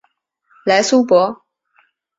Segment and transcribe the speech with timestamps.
[0.65, 1.45] 莱苏博。